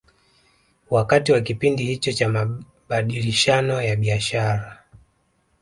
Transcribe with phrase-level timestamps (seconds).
[0.89, 4.83] Wakati wa kipindi hicho cha mabadilishano ya biashara